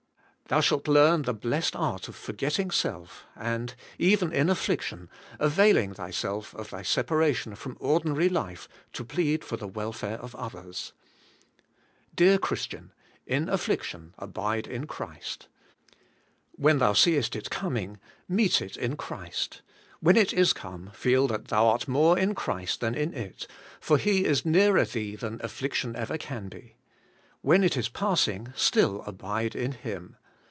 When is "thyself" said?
5.93-6.53